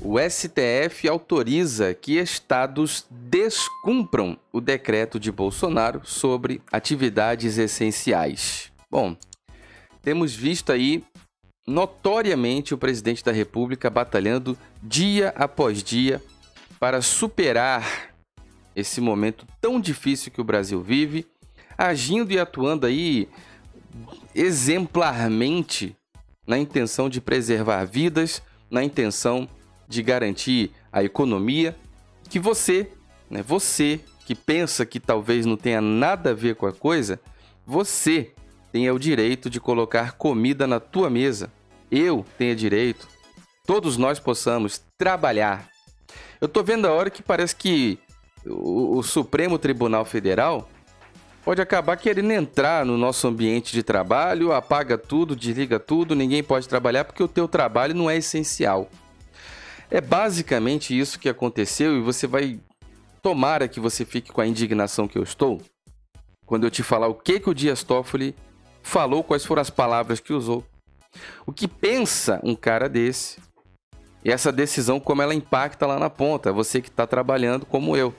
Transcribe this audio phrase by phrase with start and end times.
[0.00, 8.70] O STF autoriza que estados descumpram o decreto de Bolsonaro sobre atividades essenciais.
[8.88, 9.16] Bom,
[10.00, 11.04] temos visto aí
[11.66, 16.22] notoriamente o presidente da República batalhando dia após dia
[16.78, 18.14] para superar
[18.74, 21.26] esse momento tão difícil que o Brasil vive,
[21.76, 23.28] agindo e atuando aí
[24.32, 25.96] exemplarmente
[26.46, 28.40] na intenção de preservar vidas,
[28.70, 29.48] na intenção
[29.88, 31.74] de garantir a economia,
[32.28, 32.90] que você,
[33.30, 37.18] né, você que pensa que talvez não tenha nada a ver com a coisa,
[37.66, 38.32] você
[38.70, 41.50] tenha o direito de colocar comida na tua mesa.
[41.90, 43.08] Eu tenho direito.
[43.66, 45.70] Todos nós possamos trabalhar.
[46.40, 47.98] Eu tô vendo a hora que parece que
[48.44, 50.68] o, o Supremo Tribunal Federal
[51.42, 56.68] pode acabar querendo entrar no nosso ambiente de trabalho, apaga tudo, desliga tudo, ninguém pode
[56.68, 58.90] trabalhar porque o teu trabalho não é essencial.
[59.90, 62.60] É basicamente isso que aconteceu e você vai.
[63.22, 65.60] Tomara que você fique com a indignação que eu estou
[66.46, 68.34] quando eu te falar o que, que o Dias Toffoli
[68.82, 70.64] falou, quais foram as palavras que usou.
[71.44, 73.38] O que pensa um cara desse
[74.24, 78.14] e essa decisão, como ela impacta lá na ponta, você que está trabalhando como eu.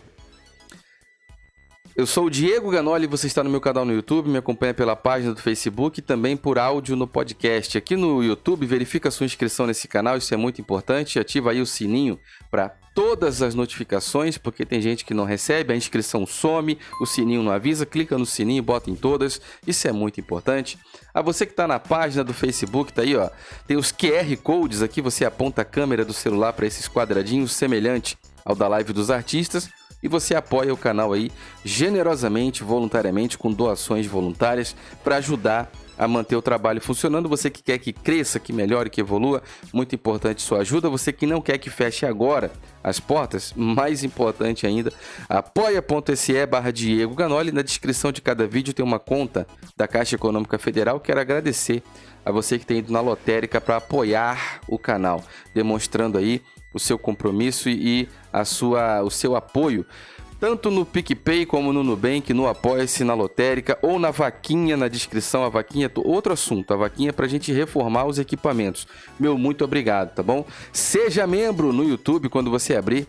[1.95, 4.95] Eu sou o Diego Ganoli, você está no meu canal no YouTube, me acompanha pela
[4.95, 7.77] página do Facebook e também por áudio no podcast.
[7.77, 11.19] Aqui no YouTube, verifica a sua inscrição nesse canal, isso é muito importante.
[11.19, 12.17] Ativa aí o sininho
[12.49, 17.43] para todas as notificações, porque tem gente que não recebe, a inscrição some, o sininho
[17.43, 20.77] não avisa, clica no sininho, bota em todas, isso é muito importante.
[21.13, 23.29] A você que está na página do Facebook, tá aí, ó,
[23.67, 28.17] tem os QR Codes aqui, você aponta a câmera do celular para esses quadradinhos semelhante
[28.45, 29.69] ao da live dos artistas
[30.01, 31.31] e você apoia o canal aí
[31.63, 37.27] generosamente, voluntariamente, com doações voluntárias para ajudar a manter o trabalho funcionando.
[37.27, 40.89] Você que quer que cresça, que melhore, que evolua, muito importante sua ajuda.
[40.89, 42.49] Você que não quer que feche agora
[42.81, 44.93] as portas, mais importante ainda,
[45.27, 47.51] apoia.se barra Diego Ganoli.
[47.51, 49.45] Na descrição de cada vídeo tem uma conta
[49.75, 51.01] da Caixa Econômica Federal.
[51.01, 51.83] Quero agradecer
[52.25, 55.21] a você que tem ido na lotérica para apoiar o canal,
[55.53, 56.41] demonstrando aí
[56.73, 59.85] o seu compromisso e a sua, o seu apoio,
[60.39, 65.43] tanto no PicPay como no Nubank, no Apoia-se, na Lotérica ou na vaquinha na descrição.
[65.43, 68.87] A vaquinha, outro assunto, a vaquinha para a gente reformar os equipamentos.
[69.19, 70.45] Meu muito obrigado, tá bom?
[70.71, 73.05] Seja membro no YouTube quando você abrir.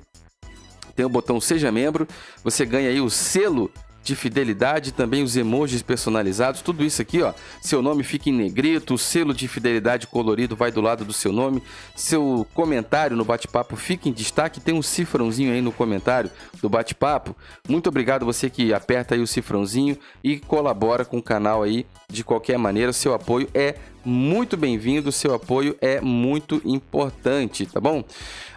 [0.96, 2.06] Tem o botão Seja Membro,
[2.44, 3.70] você ganha aí o selo
[4.02, 7.32] de fidelidade, também os emojis personalizados, tudo isso aqui, ó.
[7.60, 11.32] Seu nome fica em negrito, o selo de fidelidade colorido vai do lado do seu
[11.32, 11.62] nome,
[11.94, 16.30] seu comentário no bate-papo fica em destaque, tem um cifrãozinho aí no comentário
[16.60, 17.36] do bate-papo.
[17.68, 22.24] Muito obrigado você que aperta aí o cifrãozinho e colabora com o canal aí de
[22.24, 28.04] qualquer maneira, seu apoio é muito bem-vindo, seu apoio é muito importante, tá bom?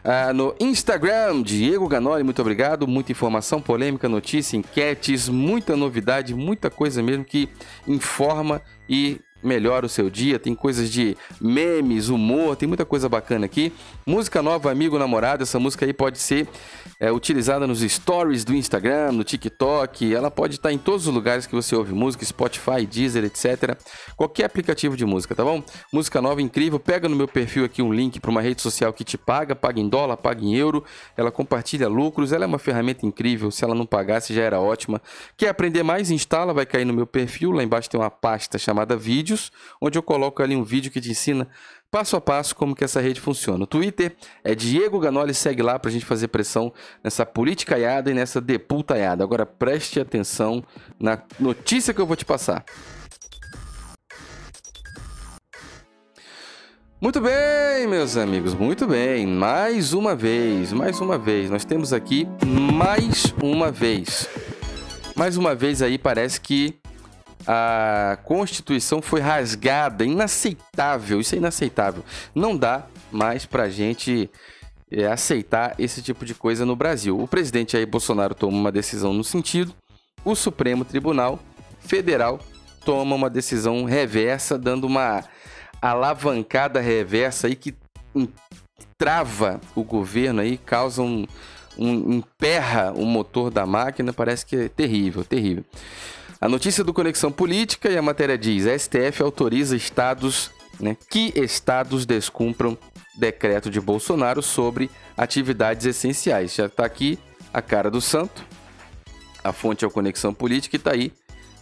[0.03, 2.87] Ah, no Instagram, Diego Ganoli, muito obrigado.
[2.87, 7.49] Muita informação, polêmica, notícia, enquetes, muita novidade, muita coisa mesmo que
[7.87, 10.39] informa e melhora o seu dia.
[10.39, 13.71] Tem coisas de memes, humor, tem muita coisa bacana aqui.
[14.05, 15.43] Música nova, amigo, namorado.
[15.43, 16.47] Essa música aí pode ser
[16.99, 20.13] é, utilizada nos stories do Instagram, no TikTok.
[20.13, 23.77] Ela pode estar em todos os lugares que você ouve música, Spotify, Deezer, etc.
[24.15, 25.63] Qualquer aplicativo de música, tá bom?
[25.91, 26.79] Música nova, incrível.
[26.79, 29.79] Pega no meu perfil aqui um link para uma rede social que te paga, paga
[29.79, 30.83] em dólar, paga em euro.
[31.17, 32.31] Ela compartilha lucros.
[32.31, 33.51] Ela é uma ferramenta incrível.
[33.51, 35.01] Se ela não pagasse, já era ótima.
[35.35, 36.11] Quer aprender mais?
[36.11, 37.51] Instala, vai cair no meu perfil.
[37.51, 38.95] Lá embaixo tem uma pasta chamada
[39.33, 39.51] vídeos,
[39.81, 41.47] onde eu coloco ali um vídeo que te ensina
[41.91, 43.63] passo a passo como que essa rede funciona.
[43.63, 46.73] O Twitter é Diego Ganoli, segue lá para a gente fazer pressão
[47.03, 49.23] nessa politicaiada e nessa deputaiada.
[49.23, 50.63] Agora preste atenção
[50.99, 52.63] na notícia que eu vou te passar.
[56.99, 59.27] Muito bem, meus amigos, muito bem.
[59.27, 64.29] Mais uma vez, mais uma vez, nós temos aqui mais uma vez.
[65.13, 66.79] Mais uma vez aí parece que
[67.47, 72.03] a Constituição foi rasgada, inaceitável, isso é inaceitável.
[72.33, 74.29] Não dá mais pra gente
[74.91, 77.19] é, aceitar esse tipo de coisa no Brasil.
[77.19, 79.73] O presidente aí, Bolsonaro, toma uma decisão no sentido,
[80.23, 81.39] o Supremo Tribunal
[81.79, 82.39] Federal
[82.85, 85.23] toma uma decisão reversa, dando uma
[85.81, 87.75] alavancada reversa aí que
[88.97, 91.25] trava o governo aí, causa um,
[91.77, 95.65] um emperra o motor da máquina, parece que é terrível, terrível.
[96.43, 102.05] A notícia do Conexão Política e a matéria diz: STF autoriza estados, né, que estados
[102.05, 102.77] descumpram
[103.15, 106.53] decreto de Bolsonaro sobre atividades essenciais.
[106.53, 107.17] Já está aqui
[107.53, 108.43] a cara do santo.
[109.41, 111.13] A fonte é o Conexão Política e está aí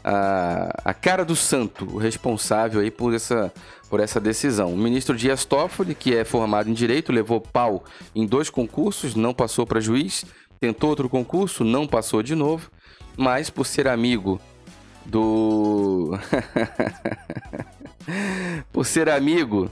[0.04, 3.54] a, a cara do santo, o responsável aí por essa,
[3.88, 4.74] por essa decisão.
[4.74, 7.83] O ministro Dias Toffoli, que é formado em Direito, levou pau
[8.16, 10.25] em dois concursos, não passou para juiz,
[10.60, 12.72] tentou outro concurso, não passou de novo,
[13.16, 14.42] mas por ser amigo
[15.06, 16.12] do...
[18.71, 19.69] por ser amigo,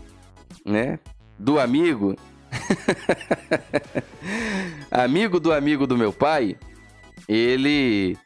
[0.65, 0.99] né,
[1.37, 2.15] do amigo...
[4.89, 6.57] amigo do amigo do meu pai,
[7.27, 8.17] ele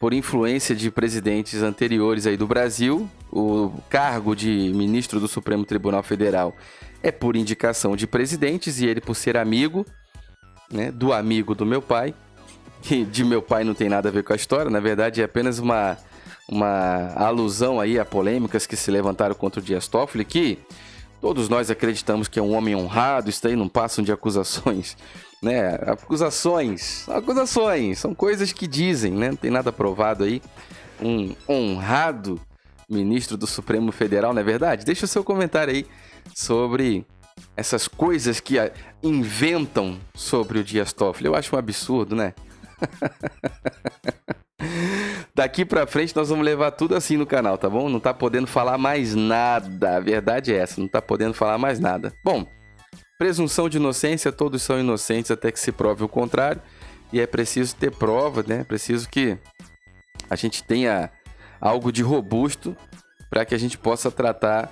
[0.00, 6.02] por influência de presidentes anteriores aí do Brasil, o cargo de ministro do Supremo Tribunal
[6.02, 6.56] Federal
[7.02, 9.84] é por indicação de presidentes e ele por ser amigo,
[10.72, 12.14] né, do amigo do meu pai,
[12.80, 15.24] que de meu pai não tem nada a ver com a história, na verdade é
[15.24, 15.98] apenas uma
[16.50, 20.58] uma alusão aí a polêmicas que se levantaram contra o Dias Toffoli, que
[21.20, 24.96] todos nós acreditamos que é um homem honrado, isso aí não passam de acusações
[25.42, 25.74] né?
[25.86, 29.28] Acusações, acusações, são coisas que dizem, né?
[29.28, 30.42] Não tem nada provado aí.
[31.00, 32.38] Um honrado
[32.88, 34.84] ministro do Supremo Federal, não é verdade?
[34.84, 35.86] Deixa o seu comentário aí
[36.34, 37.06] sobre
[37.56, 38.56] essas coisas que
[39.02, 41.26] inventam sobre o Dias Toffoli.
[41.26, 42.34] Eu acho um absurdo, né?
[45.40, 47.88] Daqui pra frente nós vamos levar tudo assim no canal, tá bom?
[47.88, 49.96] Não tá podendo falar mais nada.
[49.96, 52.12] A verdade é essa, não tá podendo falar mais nada.
[52.22, 52.46] Bom,
[53.18, 56.60] Presunção de inocência, todos são inocentes até que se prove o contrário.
[57.10, 58.64] E é preciso ter prova, né?
[58.64, 59.38] Preciso que
[60.28, 61.10] a gente tenha
[61.58, 62.76] algo de robusto
[63.30, 64.70] para que a gente possa tratar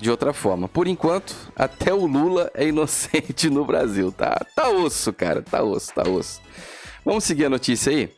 [0.00, 0.66] de outra forma.
[0.66, 4.34] Por enquanto, até o Lula é inocente no Brasil, tá?
[4.56, 6.40] Tá osso, cara, tá osso, tá osso.
[7.04, 8.10] Vamos seguir a notícia aí?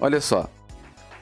[0.00, 0.48] Olha só.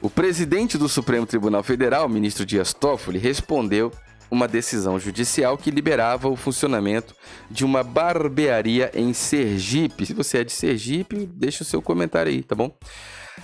[0.01, 3.91] O presidente do Supremo Tribunal Federal, ministro Dias Toffoli, respondeu
[4.31, 7.13] uma decisão judicial que liberava o funcionamento
[7.51, 10.05] de uma barbearia em Sergipe.
[10.05, 12.73] Se você é de Sergipe, deixa o seu comentário aí, tá bom?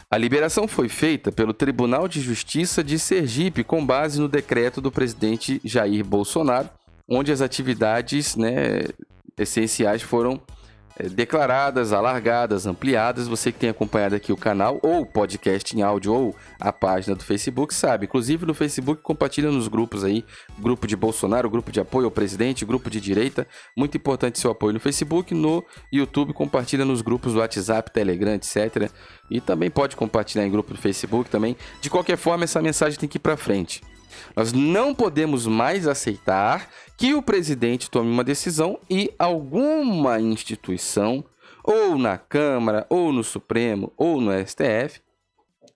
[0.10, 4.92] A liberação foi feita pelo Tribunal de Justiça de Sergipe com base no decreto do
[4.92, 6.70] presidente Jair Bolsonaro,
[7.06, 8.84] onde as atividades né,
[9.38, 10.40] essenciais foram
[11.12, 13.28] declaradas, alargadas, ampliadas.
[13.28, 17.24] Você que tem acompanhado aqui o canal, ou podcast em áudio, ou a página do
[17.24, 18.06] Facebook, sabe.
[18.06, 20.26] Inclusive no Facebook, compartilha nos grupos aí,
[20.58, 23.48] grupo de Bolsonaro, grupo de apoio ao presidente, grupo de direita.
[23.76, 28.90] Muito importante seu apoio no Facebook, no YouTube, compartilha nos grupos do WhatsApp, Telegram, etc.
[29.30, 31.58] E também pode compartilhar em grupo do Facebook também.
[31.82, 33.82] De qualquer forma, essa mensagem tem que ir para frente.
[34.36, 41.24] Nós não podemos mais aceitar que o presidente tome uma decisão e alguma instituição,
[41.64, 45.02] ou na Câmara, ou no Supremo, ou no STF,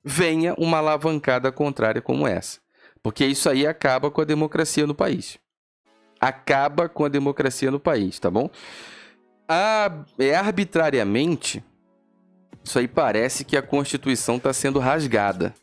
[0.03, 2.59] venha uma alavancada contrária como essa.
[3.01, 5.39] Porque isso aí acaba com a democracia no país.
[6.19, 8.49] Acaba com a democracia no país, tá bom?
[10.17, 11.63] É arbitrariamente,
[12.63, 15.55] isso aí parece que a Constituição está sendo rasgada.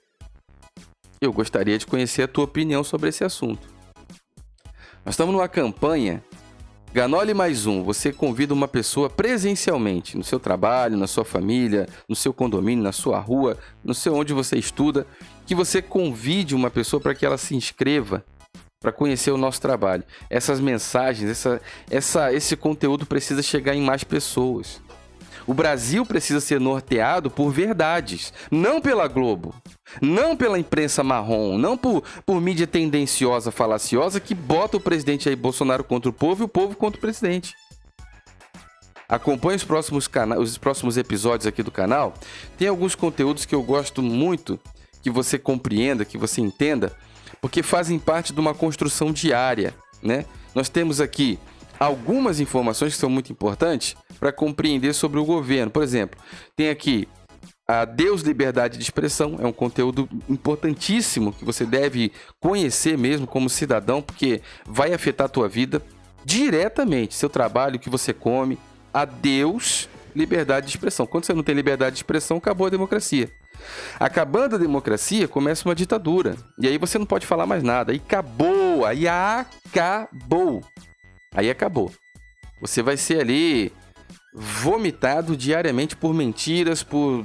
[1.20, 3.68] Eu gostaria de conhecer a tua opinião sobre esse assunto.
[5.04, 6.22] Nós estamos numa campanha
[6.96, 12.16] Ganole mais um, você convida uma pessoa presencialmente, no seu trabalho, na sua família, no
[12.16, 15.06] seu condomínio, na sua rua, no seu onde você estuda,
[15.44, 18.24] que você convide uma pessoa para que ela se inscreva
[18.80, 20.04] para conhecer o nosso trabalho.
[20.30, 21.60] Essas mensagens, essa,
[21.90, 24.80] essa, esse conteúdo precisa chegar em mais pessoas.
[25.46, 29.54] O Brasil precisa ser norteado por verdades, não pela Globo,
[30.02, 35.36] não pela imprensa marrom, não por, por mídia tendenciosa, falaciosa que bota o presidente aí
[35.36, 37.54] Bolsonaro contra o povo e o povo contra o presidente.
[39.08, 42.14] Acompanhe os próximos, os próximos episódios aqui do canal.
[42.58, 44.58] Tem alguns conteúdos que eu gosto muito
[45.00, 46.92] que você compreenda, que você entenda,
[47.40, 49.72] porque fazem parte de uma construção diária,
[50.02, 50.24] né?
[50.52, 51.38] Nós temos aqui
[51.78, 55.70] algumas informações que são muito importantes para compreender sobre o governo.
[55.70, 56.18] Por exemplo,
[56.54, 57.08] tem aqui
[57.68, 63.50] a Deus Liberdade de Expressão, é um conteúdo importantíssimo que você deve conhecer mesmo como
[63.50, 65.82] cidadão, porque vai afetar a tua vida
[66.24, 68.58] diretamente, seu trabalho, o que você come.
[68.94, 71.06] A Deus Liberdade de Expressão.
[71.06, 73.30] Quando você não tem liberdade de expressão, acabou a democracia.
[74.00, 76.36] Acabando a democracia, começa uma ditadura.
[76.58, 77.92] E aí você não pode falar mais nada.
[77.92, 80.62] Aí acabou, aí acabou.
[81.36, 81.92] Aí acabou.
[82.60, 83.70] Você vai ser ali
[84.32, 87.24] vomitado diariamente por mentiras, por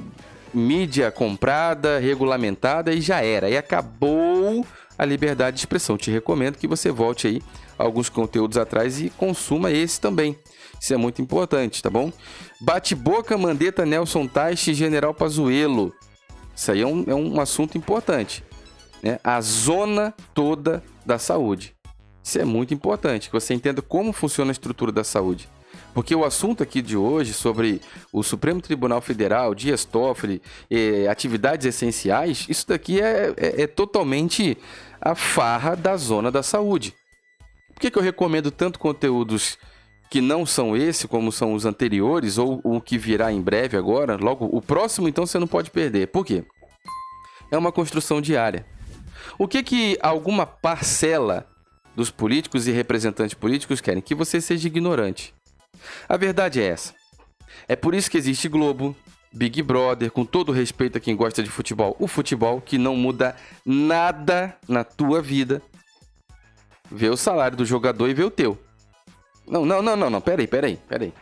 [0.53, 3.49] mídia comprada, regulamentada e já era.
[3.49, 4.65] E acabou
[4.97, 5.97] a liberdade de expressão.
[5.97, 7.41] Te recomendo que você volte aí
[7.77, 10.37] alguns conteúdos atrás e consuma esse também.
[10.79, 12.11] Isso é muito importante, tá bom?
[12.59, 15.93] Bate-boca, Mandetta, Nelson Teich e General Pazuello.
[16.53, 18.43] Isso aí é um, é um assunto importante.
[19.01, 19.19] Né?
[19.23, 21.73] A zona toda da saúde.
[22.23, 25.49] Isso é muito importante, que você entenda como funciona a estrutura da saúde.
[25.93, 27.81] Porque o assunto aqui de hoje sobre
[28.13, 34.57] o Supremo Tribunal Federal, Dias Toffoli, eh, atividades essenciais, isso daqui é, é, é, totalmente
[35.01, 36.93] a farra da zona da saúde.
[37.73, 39.57] Por que, que eu recomendo tanto conteúdos
[40.09, 44.15] que não são esse, como são os anteriores, ou o que virá em breve agora?
[44.15, 46.07] Logo, o próximo, então, você não pode perder.
[46.07, 46.43] Por quê?
[47.49, 48.65] É uma construção diária.
[49.37, 51.47] O que que alguma parcela
[51.95, 54.01] dos políticos e representantes políticos querem?
[54.01, 55.33] Que você seja ignorante.
[56.07, 56.93] A verdade é essa.
[57.67, 58.95] É por isso que existe Globo,
[59.31, 63.35] Big Brother, com todo respeito a quem gosta de futebol, o futebol que não muda
[63.65, 65.61] nada na tua vida.
[66.89, 68.57] Vê o salário do jogador e vê o teu.
[69.47, 71.13] Não, não, não, não, não, peraí, peraí, peraí.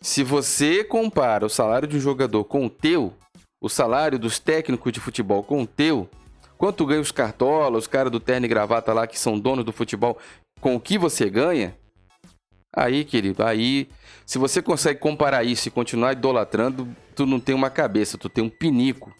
[0.00, 3.14] Se você compara o salário de um jogador com o teu,
[3.60, 6.10] o salário dos técnicos de futebol com o teu,
[6.62, 9.72] quanto ganha os cartolas, os caras do terno e gravata lá que são donos do
[9.72, 10.16] futebol,
[10.60, 11.76] com o que você ganha,
[12.74, 13.86] Aí, querido, aí,
[14.24, 18.42] se você consegue comparar isso e continuar idolatrando, tu não tem uma cabeça, tu tem
[18.42, 19.12] um pinico.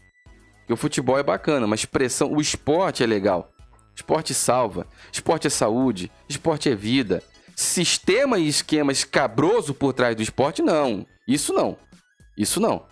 [0.60, 3.50] Porque o futebol é bacana, mas expressão, o esporte é legal.
[3.94, 7.22] Esporte salva, esporte é saúde, esporte é vida.
[7.54, 11.04] Sistema e esquema escabroso por trás do esporte, não.
[11.28, 11.76] Isso não.
[12.38, 12.86] Isso não.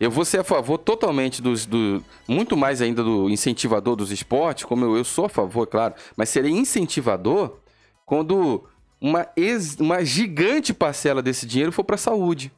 [0.00, 1.66] Eu vou ser a favor totalmente dos.
[1.66, 5.94] Do, muito mais ainda do incentivador dos esportes, como eu, eu sou a favor, claro,
[6.16, 7.58] mas serei incentivador
[8.06, 8.64] quando
[9.00, 12.52] uma, ex, uma gigante parcela desse dinheiro for para a saúde.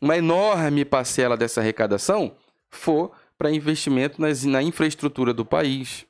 [0.00, 2.32] Uma enorme parcela dessa arrecadação
[2.68, 6.06] for para investimento nas, na infraestrutura do país.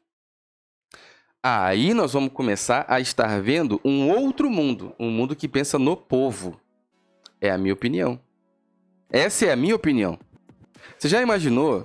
[1.42, 5.96] Aí nós vamos começar a estar vendo um outro mundo, um mundo que pensa no
[5.96, 6.58] povo.
[7.40, 8.18] É a minha opinião.
[9.14, 10.18] Essa é a minha opinião.
[10.98, 11.84] Você já imaginou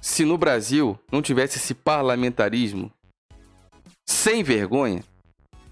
[0.00, 2.92] se no Brasil não tivesse esse parlamentarismo
[4.08, 5.02] sem vergonha?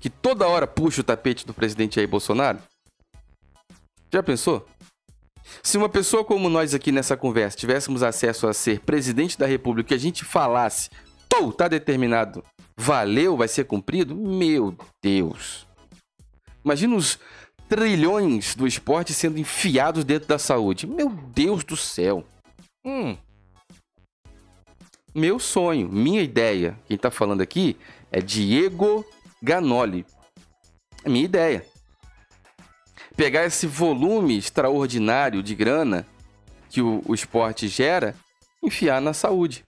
[0.01, 2.59] que toda hora puxa o tapete do presidente Jair Bolsonaro?
[4.13, 4.67] Já pensou?
[5.63, 9.95] Se uma pessoa como nós aqui nessa conversa tivéssemos acesso a ser presidente da República
[9.95, 10.91] e a gente falasse,
[11.29, 12.45] tô, tá determinado,
[12.77, 15.65] valeu, vai ser cumprido, meu Deus.
[16.65, 17.21] Imagina os
[17.69, 20.87] trilhões do esporte sendo enfiados dentro da saúde.
[20.87, 22.25] Meu Deus do céu.
[22.85, 23.17] Hum.
[25.15, 27.77] Meu sonho, minha ideia, quem tá falando aqui
[28.11, 29.05] é Diego
[29.43, 30.07] Ganoli.
[31.05, 31.65] É minha ideia.
[33.17, 36.07] Pegar esse volume extraordinário de grana
[36.71, 38.15] que o, o esporte gera,
[38.63, 39.65] enfiar na saúde,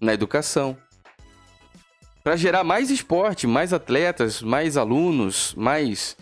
[0.00, 0.76] na educação.
[2.22, 6.16] Para gerar mais esporte, mais atletas, mais alunos, mais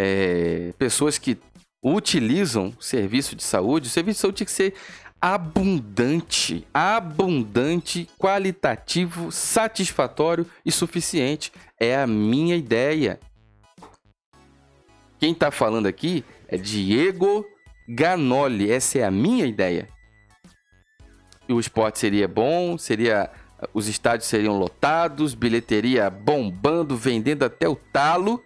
[0.00, 1.36] é, pessoas que
[1.82, 3.88] utilizam serviço de saúde.
[3.88, 4.74] O serviço de saúde tinha que ser
[5.20, 11.52] abundante, abundante, qualitativo, satisfatório e suficiente.
[11.80, 13.18] É a minha ideia.
[15.18, 17.44] Quem está falando aqui é Diego
[17.88, 18.70] Ganoli.
[18.70, 19.88] Essa é a minha ideia.
[21.48, 23.28] O esporte seria bom, seria
[23.74, 28.44] os estádios seriam lotados, bilheteria bombando, vendendo até o talo.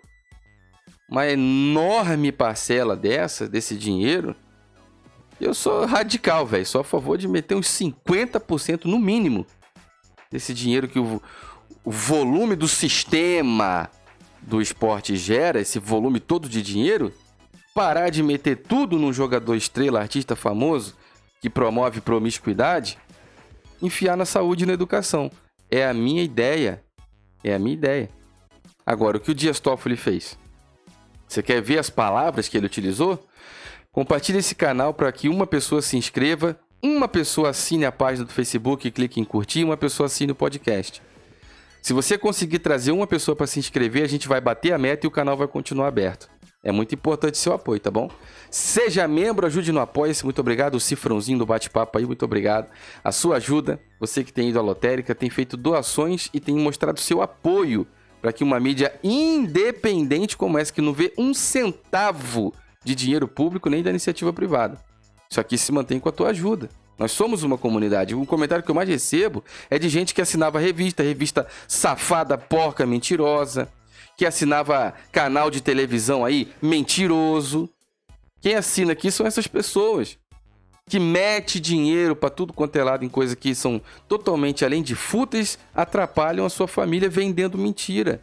[1.13, 4.35] Uma enorme parcela dessa, desse dinheiro,
[5.39, 6.65] eu sou radical, velho.
[6.65, 9.47] Sou a favor de meter uns 50% no mínimo
[10.31, 11.21] desse dinheiro que o,
[11.85, 13.91] o volume do sistema
[14.41, 17.13] do esporte gera, esse volume todo de dinheiro,
[17.75, 20.97] parar de meter tudo num jogador estrela, artista famoso,
[21.43, 22.97] que promove promiscuidade,
[23.83, 25.31] enfiar na saúde e na educação.
[25.71, 26.83] É a minha ideia.
[27.45, 28.09] É a minha ideia.
[28.87, 30.41] Agora, o que o Dias Toffoli fez?
[31.33, 33.19] Você quer ver as palavras que ele utilizou?
[33.91, 38.33] Compartilhe esse canal para que uma pessoa se inscreva, uma pessoa assine a página do
[38.33, 41.01] Facebook e clique em curtir, e uma pessoa assine o podcast.
[41.81, 45.07] Se você conseguir trazer uma pessoa para se inscrever, a gente vai bater a meta
[45.07, 46.29] e o canal vai continuar aberto.
[46.63, 48.11] É muito importante seu apoio, tá bom?
[48.51, 50.75] Seja membro, ajude no Apoia-se, muito obrigado.
[50.75, 52.69] O cifrãozinho do bate-papo aí, muito obrigado.
[53.03, 57.01] A sua ajuda, você que tem ido à lotérica, tem feito doações e tem mostrado
[57.01, 57.87] seu apoio
[58.23, 63.69] para que uma mídia independente como essa, que não vê um centavo de dinheiro público
[63.69, 64.79] nem da iniciativa privada.
[65.29, 66.71] Isso aqui se mantém com a tua ajuda.
[66.97, 68.15] Nós somos uma comunidade.
[68.15, 72.87] O comentário que eu mais recebo é de gente que assinava revista, revista safada, porca,
[72.87, 73.69] mentirosa,
[74.17, 77.69] que assinava canal de televisão aí, mentiroso.
[78.41, 80.17] Quem assina aqui são essas pessoas
[80.89, 84.95] que mete dinheiro para tudo quanto é lado em coisas que são totalmente além de
[84.95, 88.21] fúteis, atrapalham a sua família vendendo mentira.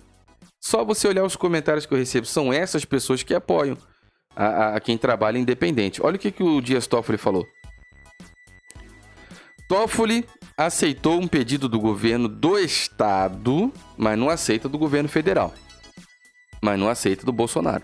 [0.62, 3.78] Só você olhar os comentários que eu recebo, são essas pessoas que apoiam
[4.36, 6.02] a, a quem trabalha independente.
[6.04, 7.48] Olha o que, que o Dias Toffoli falou.
[9.70, 10.26] Toffoli
[10.58, 15.54] aceitou um pedido do governo do estado, mas não aceita do governo federal.
[16.62, 17.84] Mas não aceita do Bolsonaro.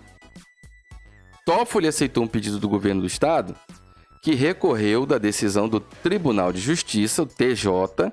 [1.45, 3.55] Toffoli aceitou um pedido do governo do estado
[4.25, 8.11] que recorreu da decisão do Tribunal de Justiça, o TJ,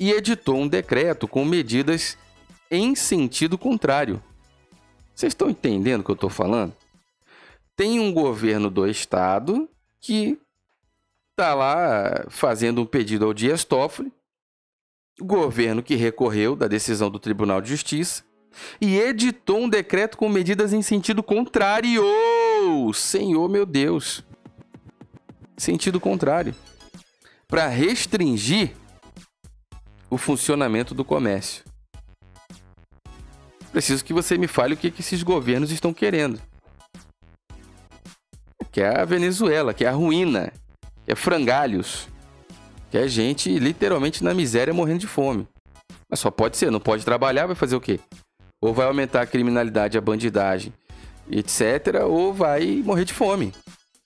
[0.00, 2.16] e editou um decreto com medidas
[2.70, 4.22] em sentido contrário.
[5.14, 6.72] Vocês estão entendendo o que eu estou falando?
[7.76, 9.68] Tem um governo do estado
[10.00, 10.38] que
[11.32, 14.10] está lá fazendo um pedido ao Dias Toffoli,
[15.20, 18.24] governo que recorreu da decisão do Tribunal de Justiça
[18.80, 22.02] e editou um decreto com medidas em sentido contrário.
[22.94, 24.26] Senhor meu Deus!
[25.58, 26.54] Sentido contrário.
[27.48, 28.72] Para restringir
[30.08, 31.64] o funcionamento do comércio.
[33.72, 36.40] Preciso que você me fale o que, esses governos estão querendo.
[38.70, 40.52] Que é a Venezuela, que é a ruína,
[41.04, 42.08] que é frangalhos,
[42.90, 45.46] que é gente literalmente na miséria morrendo de fome.
[46.08, 48.00] Mas só pode ser, não pode trabalhar, vai fazer o quê?
[48.62, 50.72] Ou vai aumentar a criminalidade, a bandidagem,
[51.30, 53.52] etc., ou vai morrer de fome.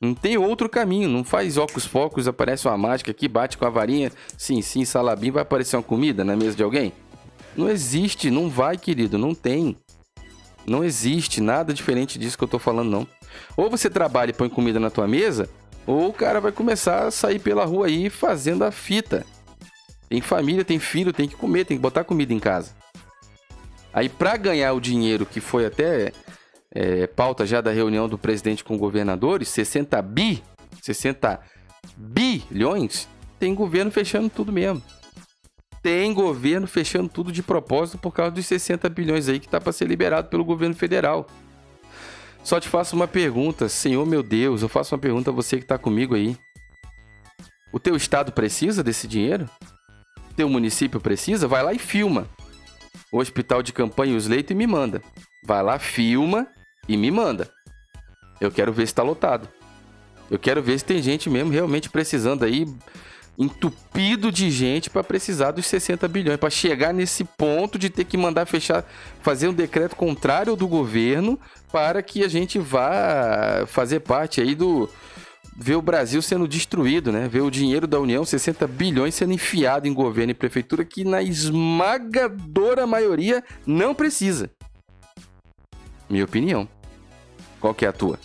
[0.03, 3.71] Não tem outro caminho, não faz óculos focos, aparece uma mágica aqui, bate com a
[3.71, 6.93] varinha, sim, sim, salabim, vai aparecer uma comida na mesa de alguém?
[7.57, 9.77] Não existe, não vai, querido, não tem.
[10.67, 13.07] Não existe nada diferente disso que eu tô falando, não.
[13.57, 15.49] Ou você trabalha e põe comida na tua mesa,
[15.87, 19.25] ou o cara vai começar a sair pela rua aí fazendo a fita.
[20.09, 22.75] Tem família, tem filho, tem que comer, tem que botar comida em casa.
[23.95, 26.13] Aí, para ganhar o dinheiro que foi até
[26.75, 30.43] é, pauta já da reunião do presidente com governadores, 60 bi,
[30.81, 31.41] 60
[31.97, 34.83] bilhões, tem governo fechando tudo mesmo.
[35.83, 39.73] Tem governo fechando tudo de propósito por causa dos 60 bilhões aí que tá para
[39.73, 41.27] ser liberado pelo governo federal.
[42.43, 45.65] Só te faço uma pergunta, Senhor meu Deus, eu faço uma pergunta a você que
[45.65, 46.37] está comigo aí.
[47.73, 49.49] O teu estado precisa desse dinheiro?
[50.37, 51.47] Teu município precisa?
[51.47, 52.27] Vai lá e filma.
[53.13, 55.03] O hospital de campanha e os leitos e me manda.
[55.45, 56.49] Vai lá, filma
[56.89, 57.49] e me manda.
[58.41, 59.49] Eu quero ver se está lotado.
[60.31, 62.67] Eu quero ver se tem gente mesmo realmente precisando aí,
[63.39, 68.17] entupido de gente para precisar dos 60 bilhões, para chegar nesse ponto de ter que
[68.17, 68.85] mandar fechar,
[69.21, 71.39] fazer um decreto contrário do governo
[71.71, 74.89] para que a gente vá fazer parte aí do
[75.57, 77.29] ver o Brasil sendo destruído, né?
[77.29, 81.23] Ver o dinheiro da União, 60 bilhões sendo enfiado em governo e prefeitura que na
[81.23, 84.51] esmagadora maioria não precisa.
[86.09, 86.69] Minha opinião.
[87.63, 88.19] Qual que é a tua?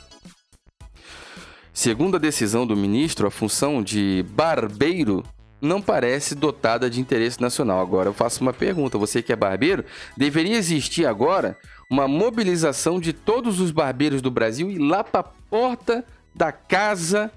[1.72, 5.24] Segundo a decisão do ministro, a função de barbeiro
[5.62, 7.80] não parece dotada de interesse nacional.
[7.80, 9.86] Agora eu faço uma pergunta: você que é barbeiro,
[10.18, 11.56] deveria existir agora
[11.88, 17.32] uma mobilização de todos os barbeiros do Brasil e lá para a porta da casa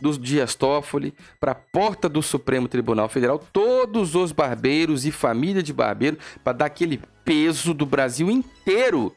[0.00, 5.62] dos Dias Toffoli, para a porta do Supremo Tribunal Federal, todos os barbeiros e família
[5.62, 9.12] de barbeiro, para dar aquele peso do Brasil inteiro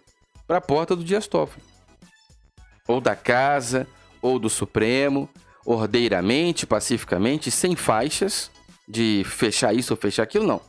[0.47, 1.74] para a porta do Dias Toffoli.
[2.87, 3.87] Ou da casa,
[4.21, 5.29] ou do Supremo,
[5.65, 8.51] ordeiramente, pacificamente, sem faixas
[8.87, 10.61] de fechar isso ou fechar aquilo, não.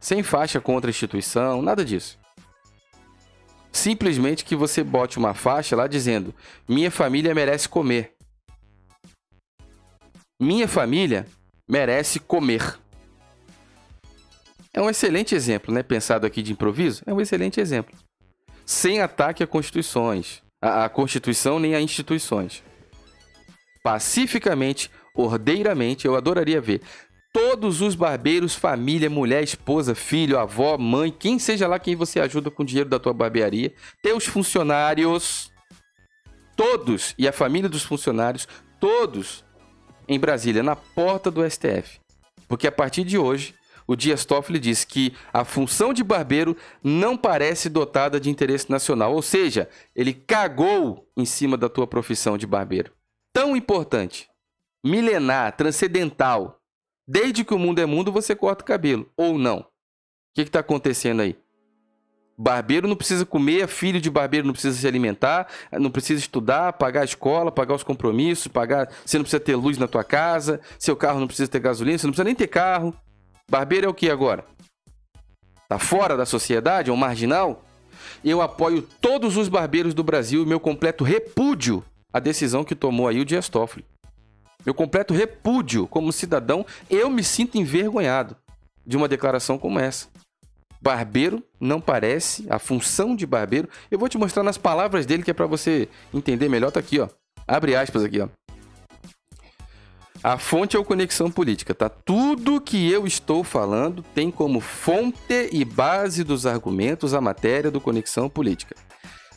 [0.00, 2.18] Sem faixa contra a instituição, nada disso.
[3.70, 6.34] Simplesmente que você bote uma faixa lá dizendo:
[6.68, 8.14] Minha família merece comer.
[10.40, 11.26] Minha família
[11.68, 12.78] merece comer.
[14.72, 15.82] É um excelente exemplo, né?
[15.82, 17.96] Pensado aqui de improviso, é um excelente exemplo
[18.68, 22.62] sem ataque a constituições, a, a Constituição nem a instituições.
[23.82, 26.82] Pacificamente, ordeiramente, eu adoraria ver
[27.32, 32.50] todos os barbeiros, família, mulher, esposa, filho, avó, mãe, quem seja lá quem você ajuda
[32.50, 35.52] com o dinheiro da tua barbearia, teus funcionários,
[36.56, 38.48] todos, e a família dos funcionários,
[38.80, 39.44] todos
[40.08, 42.00] em Brasília, na porta do STF.
[42.48, 43.54] Porque a partir de hoje,
[43.88, 49.14] o Dias Toffoli diz que a função de barbeiro não parece dotada de interesse nacional,
[49.14, 52.92] ou seja, ele cagou em cima da tua profissão de barbeiro.
[53.32, 54.28] Tão importante,
[54.84, 56.60] milenar, transcendental.
[57.06, 59.60] Desde que o mundo é mundo, você corta o cabelo, ou não.
[59.60, 59.64] O
[60.34, 61.34] que está acontecendo aí?
[62.36, 67.00] Barbeiro não precisa comer, filho de barbeiro não precisa se alimentar, não precisa estudar, pagar
[67.00, 68.88] a escola, pagar os compromissos, pagar.
[69.04, 72.06] Você não precisa ter luz na tua casa, seu carro não precisa ter gasolina, você
[72.06, 72.94] não precisa nem ter carro.
[73.50, 74.44] Barbeiro é o que agora?
[75.68, 76.90] Tá fora da sociedade?
[76.90, 77.64] É um marginal?
[78.22, 83.08] Eu apoio todos os barbeiros do Brasil e meu completo repúdio à decisão que tomou
[83.08, 83.84] aí o Dias Toffoli.
[84.64, 88.36] Meu completo repúdio como cidadão, eu me sinto envergonhado
[88.86, 90.08] de uma declaração como essa.
[90.80, 93.68] Barbeiro não parece a função de barbeiro.
[93.90, 96.70] Eu vou te mostrar nas palavras dele que é para você entender melhor.
[96.70, 97.08] Tá aqui, ó.
[97.46, 98.28] Abre aspas aqui, ó.
[100.22, 101.88] A fonte é o Conexão Política, tá?
[101.88, 107.80] Tudo que eu estou falando tem como fonte e base dos argumentos a matéria do
[107.80, 108.74] Conexão Política.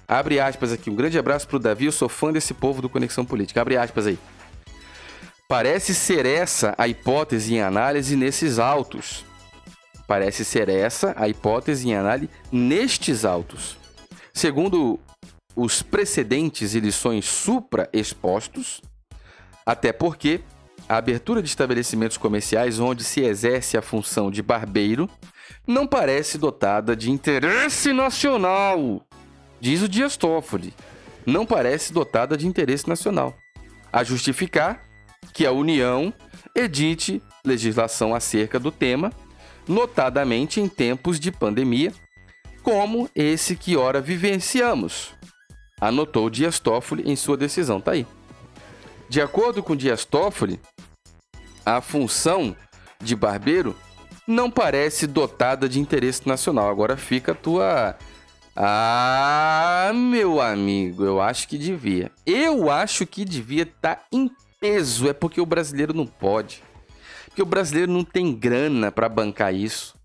[0.08, 0.90] Abre aspas aqui.
[0.90, 1.86] Um grande abraço pro Davi.
[1.86, 3.62] Eu sou fã desse povo do Conexão Política.
[3.62, 4.18] Abre aspas aí.
[5.48, 9.24] Parece ser essa a hipótese em análise nesses autos.
[10.08, 13.78] Parece ser essa a hipótese em análise nestes autos.
[14.34, 15.00] Segundo
[15.56, 18.82] os precedentes e lições supra-expostos,
[19.66, 20.42] até porque
[20.92, 25.10] a abertura de estabelecimentos comerciais onde se exerce a função de barbeiro
[25.66, 29.02] não parece dotada de interesse nacional,
[29.62, 30.74] diz o Dias Toffoli.
[31.26, 33.34] Não parece dotada de interesse nacional.
[33.94, 34.84] A justificar
[35.34, 36.14] que a União
[36.54, 39.14] edite legislação acerca do tema,
[39.66, 41.94] notadamente em tempos de pandemia,
[42.62, 45.14] como esse que ora vivenciamos,
[45.80, 47.80] anotou Dias Toffoli em sua decisão.
[47.80, 48.06] Tá aí.
[49.12, 50.58] De acordo com Dias Toffoli,
[51.66, 52.56] a função
[53.00, 53.76] de barbeiro
[54.28, 56.70] não parece dotada de interesse nacional.
[56.70, 57.98] Agora fica a tua.
[58.56, 62.12] Ah, meu amigo, eu acho que devia.
[62.26, 65.10] Eu acho que devia estar tá em peso.
[65.10, 66.64] É porque o brasileiro não pode.
[67.26, 69.96] Porque o brasileiro não tem grana para bancar isso.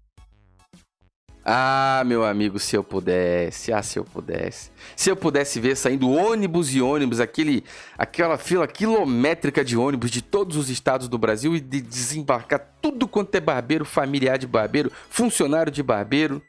[1.48, 4.72] Ah, meu amigo, se eu pudesse, ah, se eu pudesse.
[4.96, 7.62] Se eu pudesse ver saindo ônibus e ônibus, aquele,
[7.96, 13.06] aquela fila quilométrica de ônibus de todos os estados do Brasil e de desembarcar tudo
[13.06, 16.42] quanto é barbeiro, familiar de barbeiro, funcionário de barbeiro,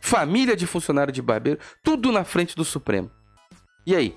[0.00, 3.10] família de funcionário de barbeiro, tudo na frente do Supremo.
[3.86, 4.16] E aí?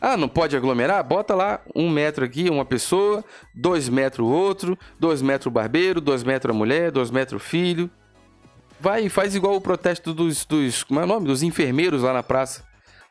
[0.00, 1.04] Ah, não pode aglomerar?
[1.04, 3.22] Bota lá um metro aqui, uma pessoa,
[3.54, 7.90] dois metros outro, dois metros barbeiro, dois metros a mulher, dois metros filho.
[8.82, 10.82] Vai e faz igual o protesto dos, dos.
[10.82, 11.28] Como é o nome?
[11.28, 12.64] Dos enfermeiros lá na praça,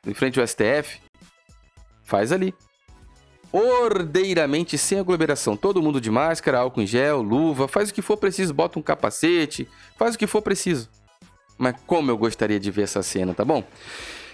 [0.05, 0.99] em frente ao STF.
[2.03, 2.53] Faz ali.
[3.53, 5.55] Ordeiramente, sem aglomeração.
[5.55, 7.69] Todo mundo de máscara, álcool em gel, luva.
[7.69, 9.65] Faz o que for preciso, bota um capacete.
[9.97, 10.89] Faz o que for preciso.
[11.57, 13.63] Mas como eu gostaria de ver essa cena, tá bom?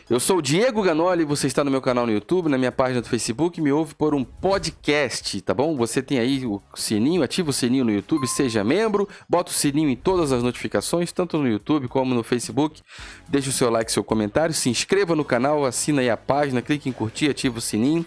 [0.09, 3.01] Eu sou o Diego Ganoli, você está no meu canal no YouTube, na minha página
[3.01, 5.75] do Facebook, me ouve por um podcast, tá bom?
[5.75, 9.89] Você tem aí o sininho, ativa o sininho no YouTube, seja membro, bota o sininho
[9.89, 12.81] em todas as notificações, tanto no YouTube como no Facebook.
[13.27, 16.87] Deixa o seu like, seu comentário, se inscreva no canal, assina aí a página, clique
[16.87, 18.05] em curtir, ativa o sininho.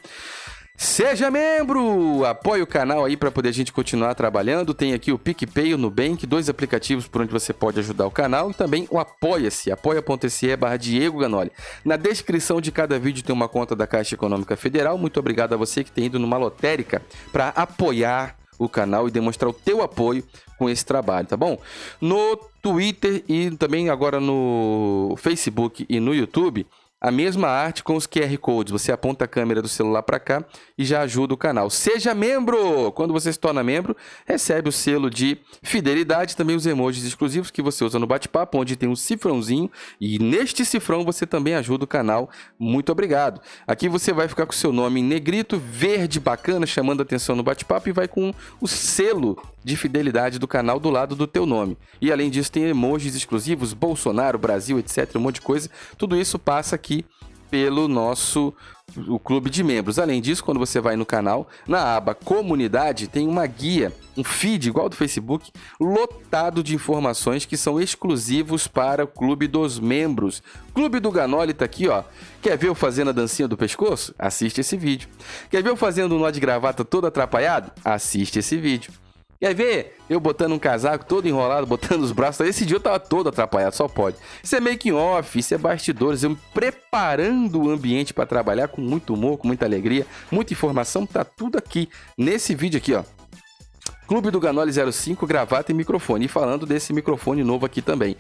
[0.82, 2.24] Seja membro!
[2.24, 4.72] Apoie o canal aí para poder a gente continuar trabalhando.
[4.72, 8.50] Tem aqui o PicPay o Nubank, dois aplicativos por onde você pode ajudar o canal.
[8.50, 11.52] E também o Apoia-se, apoia.se barra Diego Ganoli.
[11.84, 14.96] Na descrição de cada vídeo tem uma conta da Caixa Econômica Federal.
[14.96, 19.50] Muito obrigado a você que tem ido numa lotérica para apoiar o canal e demonstrar
[19.50, 20.24] o teu apoio
[20.56, 21.58] com esse trabalho, tá bom?
[22.00, 26.66] No Twitter e também agora no Facebook e no YouTube
[27.00, 28.72] a mesma arte com os QR Codes.
[28.72, 30.44] Você aponta a câmera do celular para cá
[30.76, 31.70] e já ajuda o canal.
[31.70, 32.92] Seja membro!
[32.92, 37.62] Quando você se torna membro, recebe o selo de fidelidade, também os emojis exclusivos que
[37.62, 41.88] você usa no bate-papo, onde tem um cifrãozinho e neste cifrão você também ajuda o
[41.88, 42.28] canal.
[42.58, 43.40] Muito obrigado.
[43.66, 47.42] Aqui você vai ficar com o seu nome em negrito, verde, bacana, chamando atenção no
[47.42, 51.76] bate-papo e vai com o selo de fidelidade do canal do lado do teu nome.
[52.00, 55.70] E além disso tem emojis exclusivos, Bolsonaro, Brasil, etc, um monte de coisa.
[55.98, 56.89] Tudo isso passa aqui
[57.50, 58.54] pelo nosso
[59.08, 59.98] o clube de membros.
[59.98, 64.68] Além disso, quando você vai no canal, na aba comunidade, tem uma guia, um feed
[64.68, 65.50] igual do Facebook,
[65.80, 70.42] lotado de informações que são exclusivos para o clube dos membros.
[70.74, 72.02] Clube do Ganoli tá aqui, ó.
[72.42, 74.14] Quer ver eu fazendo a dancinha do pescoço?
[74.18, 75.08] Assiste esse vídeo.
[75.50, 77.70] Quer ver eu fazendo um nó de gravata todo atrapalhado?
[77.84, 78.92] Assiste esse vídeo.
[79.40, 82.46] Quer ver eu botando um casaco todo enrolado, botando os braços?
[82.46, 84.16] Esse dia eu tava todo atrapalhado, só pode.
[84.42, 88.82] Isso é making off, isso é bastidores, eu me preparando o ambiente para trabalhar com
[88.82, 93.02] muito humor, com muita alegria, muita informação, tá tudo aqui nesse vídeo aqui, ó.
[94.06, 96.26] Clube do Ganoli 05, gravata e microfone.
[96.26, 98.16] E falando desse microfone novo aqui também.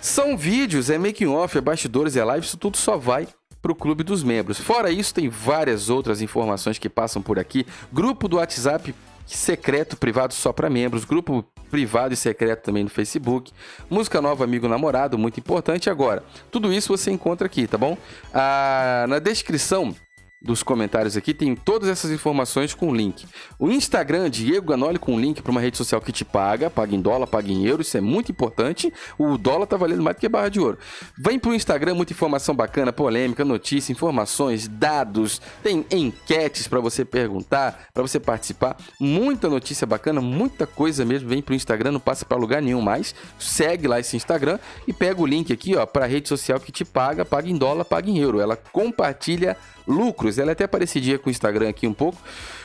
[0.00, 3.28] São vídeos, é making off, é bastidores, é live, isso tudo só vai
[3.60, 4.58] para o clube dos membros.
[4.58, 7.64] Fora isso, tem várias outras informações que passam por aqui.
[7.92, 8.92] Grupo do WhatsApp
[9.26, 13.50] secreto, privado só para membros, grupo privado e secreto também no Facebook,
[13.88, 15.88] música nova, amigo namorado, muito importante.
[15.88, 17.96] Agora, tudo isso você encontra aqui, tá bom?
[18.32, 19.94] Ah, na descrição
[20.42, 23.26] dos comentários aqui tem todas essas informações com link.
[23.58, 27.00] O Instagram, Diego Ganoli, com link para uma rede social que te paga, paga em
[27.00, 28.92] dólar, paga em euro, isso é muito importante.
[29.16, 30.78] O dólar tá valendo mais do que barra de ouro.
[31.16, 37.88] Vem pro Instagram, muita informação bacana, polêmica, notícia, informações, dados, tem enquetes para você perguntar,
[37.94, 38.76] para você participar.
[38.98, 41.28] Muita notícia bacana, muita coisa mesmo.
[41.28, 43.14] Vem pro Instagram, não passa para lugar nenhum mais.
[43.38, 46.84] Segue lá esse Instagram e pega o link aqui, ó, para rede social que te
[46.84, 48.40] paga, paga em dólar, paga em euro.
[48.40, 50.38] Ela compartilha lucros.
[50.38, 52.18] Ela é até parecidinha com o Instagram aqui um pouco.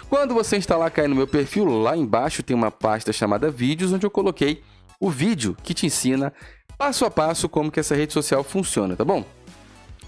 [0.09, 4.05] Quando você instalar, cair no meu perfil, lá embaixo tem uma pasta chamada vídeos, onde
[4.05, 4.63] eu coloquei
[4.99, 6.33] o vídeo que te ensina
[6.77, 9.25] passo a passo como que essa rede social funciona, tá bom?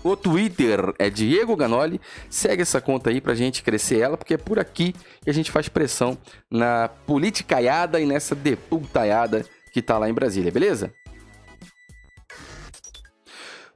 [0.03, 1.99] O Twitter é Diego Ganoli.
[2.29, 5.51] Segue essa conta aí pra gente crescer ela, porque é por aqui que a gente
[5.51, 6.17] faz pressão
[6.49, 10.93] na politicaiada e nessa deputaiada que tá lá em Brasília, beleza?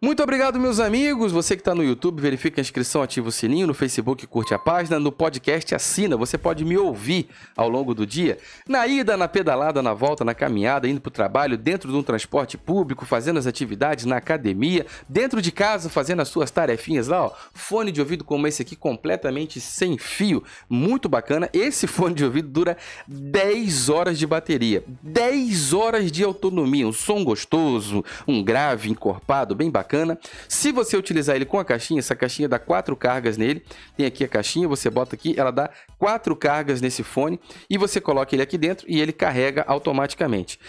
[0.04, 1.32] Muito obrigado, meus amigos.
[1.32, 3.66] Você que está no YouTube, verifica a inscrição, ativa o sininho.
[3.66, 5.00] No Facebook, curte a página.
[5.00, 6.18] No podcast, assina.
[6.18, 8.38] Você pode me ouvir ao longo do dia.
[8.68, 12.04] Na ida, na pedalada, na volta, na caminhada, indo para o trabalho, dentro de um
[12.04, 17.28] transporte público, fazendo as atividades na academia, dentro de casa, fazendo as suas tarefinhas lá.
[17.28, 17.32] Ó.
[17.54, 20.44] Fone de ouvido como esse aqui, completamente sem fio.
[20.70, 21.50] Muito bacana.
[21.54, 22.76] Esse fone de ouvido dura
[23.08, 24.84] 10 horas de bateria.
[25.02, 26.86] 10 horas de autonomia.
[26.86, 30.18] Um som gostoso, um grave encorpado, bem bacana bacana.
[30.50, 33.64] Se você utilizar ele com a caixinha, essa caixinha dá quatro cargas nele.
[33.96, 38.02] Tem aqui a caixinha, você bota aqui, ela dá quatro cargas nesse fone e você
[38.02, 40.60] coloca ele aqui dentro e ele carrega automaticamente.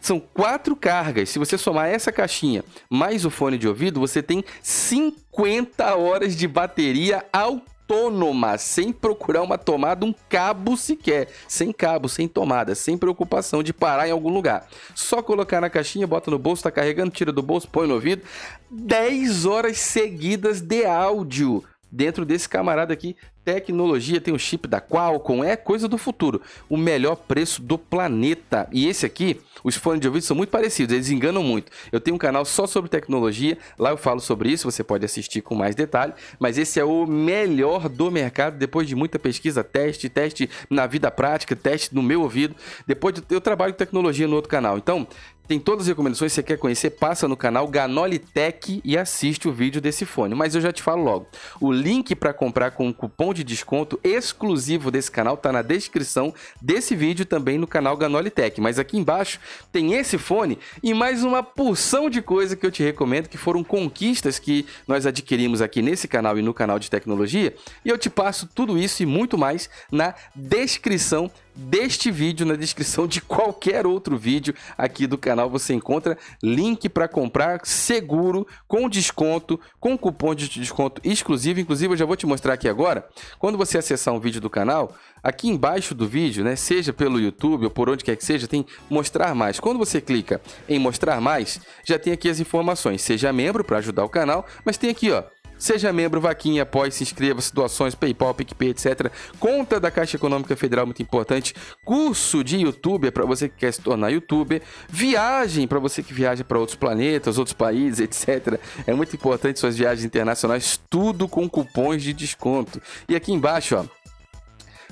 [0.00, 1.28] São quatro cargas.
[1.28, 6.46] Se você somar essa caixinha mais o fone de ouvido, você tem 50 horas de
[6.46, 11.28] bateria autônoma autônoma, sem procurar uma tomada, um cabo sequer.
[11.48, 14.68] Sem cabo, sem tomada, sem preocupação de parar em algum lugar.
[14.94, 18.22] Só colocar na caixinha, bota no bolso, tá carregando, tira do bolso, põe no ouvido.
[18.70, 23.16] 10 horas seguidas de áudio dentro desse camarada aqui
[23.48, 26.42] tecnologia, tem o chip da Qualcomm, é coisa do futuro.
[26.68, 28.68] O melhor preço do planeta.
[28.70, 31.72] E esse aqui, os fones de ouvido são muito parecidos, eles enganam muito.
[31.90, 35.40] Eu tenho um canal só sobre tecnologia, lá eu falo sobre isso, você pode assistir
[35.40, 40.10] com mais detalhe, mas esse é o melhor do mercado depois de muita pesquisa, teste,
[40.10, 42.54] teste na vida prática, teste no meu ouvido.
[42.86, 44.76] Depois de, eu trabalho com tecnologia no outro canal.
[44.76, 45.08] Então,
[45.48, 49.48] tem todas as recomendações, se você quer conhecer, passa no canal Ganoli Tech e assiste
[49.48, 50.34] o vídeo desse fone.
[50.34, 51.26] Mas eu já te falo logo.
[51.58, 56.34] O link para comprar com um cupom de desconto exclusivo desse canal está na descrição
[56.60, 58.60] desse vídeo também no canal Ganoli Tech.
[58.60, 59.40] Mas aqui embaixo
[59.72, 63.64] tem esse fone e mais uma porção de coisa que eu te recomendo, que foram
[63.64, 67.54] conquistas que nós adquirimos aqui nesse canal e no canal de tecnologia.
[67.86, 73.06] E eu te passo tudo isso e muito mais na descrição deste vídeo, na descrição
[73.06, 79.58] de qualquer outro vídeo aqui do canal, você encontra link para comprar seguro, com desconto,
[79.80, 81.58] com cupom de desconto exclusivo.
[81.58, 83.06] Inclusive, eu já vou te mostrar aqui agora.
[83.38, 87.64] Quando você acessar um vídeo do canal, aqui embaixo do vídeo, né, seja pelo YouTube
[87.64, 89.58] ou por onde quer que seja, tem mostrar mais.
[89.58, 93.02] Quando você clica em mostrar mais, já tem aqui as informações.
[93.02, 95.24] Seja membro para ajudar o canal, mas tem aqui, ó,
[95.58, 99.10] Seja membro, vaquinha, após, se inscreva, situações, PayPal, PicPay, etc.
[99.40, 101.54] Conta da Caixa Econômica Federal, muito importante.
[101.84, 104.62] Curso de youtuber para você que quer se tornar youtuber.
[104.88, 108.60] Viagem para você que viaja para outros planetas, outros países, etc.
[108.86, 112.80] É muito importante suas viagens internacionais, tudo com cupons de desconto.
[113.08, 113.84] E aqui embaixo, ó,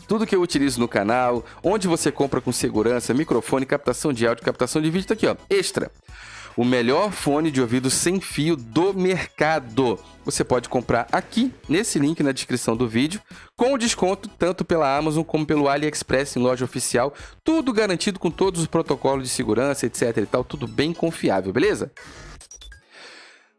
[0.09, 4.45] tudo que eu utilizo no canal, onde você compra com segurança, microfone, captação de áudio,
[4.45, 5.91] captação de vídeo, tá aqui, ó, extra
[6.57, 9.99] o melhor fone de ouvido sem fio do mercado.
[10.25, 13.21] Você pode comprar aqui, nesse link na descrição do vídeo,
[13.55, 17.15] com desconto tanto pela Amazon como pelo AliExpress em loja oficial,
[17.45, 21.93] tudo garantido com todos os protocolos de segurança, etc e tal, tudo bem confiável, beleza?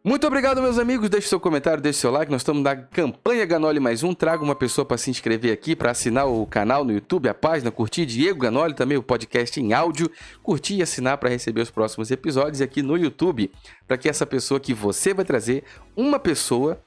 [0.07, 1.09] Muito obrigado, meus amigos.
[1.09, 2.31] Deixe seu comentário, deixe seu like.
[2.31, 4.13] Nós estamos na campanha Ganoli mais um.
[4.13, 7.71] Traga uma pessoa para se inscrever aqui, para assinar o canal no YouTube, a página,
[7.71, 10.09] curtir Diego Ganoli, também o podcast em áudio,
[10.41, 13.51] curtir e assinar para receber os próximos episódios aqui no YouTube,
[13.85, 16.81] para que essa pessoa que você vai trazer, uma pessoa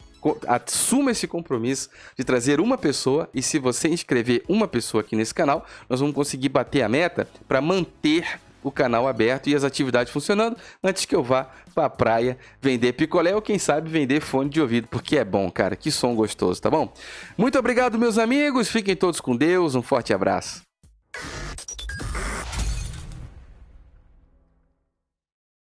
[0.49, 5.35] assuma esse compromisso de trazer uma pessoa e se você inscrever uma pessoa aqui nesse
[5.35, 10.13] canal, nós vamos conseguir bater a meta para manter o canal aberto e as atividades
[10.13, 14.61] funcionando antes que eu vá pra praia vender picolé ou quem sabe vender fone de
[14.61, 15.77] ouvido, porque é bom, cara.
[15.77, 16.93] Que som gostoso, tá bom?
[17.37, 18.69] Muito obrigado, meus amigos.
[18.69, 19.75] Fiquem todos com Deus.
[19.75, 20.63] Um forte abraço.